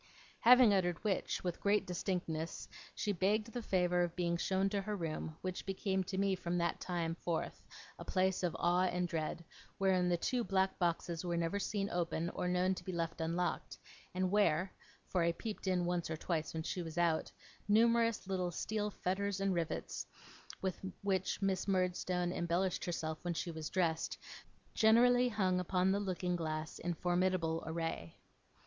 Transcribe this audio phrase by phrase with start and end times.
[0.39, 4.95] Having uttered which, with great distinctness, she begged the favour of being shown to her
[4.95, 7.61] room, which became to me from that time forth
[7.99, 9.45] a place of awe and dread,
[9.77, 13.77] wherein the two black boxes were never seen open or known to be left unlocked,
[14.15, 14.73] and where
[15.05, 17.31] (for I peeped in once or twice when she was out)
[17.67, 20.07] numerous little steel fetters and rivets,
[20.63, 24.17] with which Miss Murdstone embellished herself when she was dressed,
[24.73, 28.15] generally hung upon the looking glass in formidable array.